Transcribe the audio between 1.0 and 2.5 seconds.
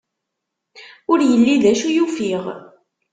Ur yelli d acu i ufiɣ.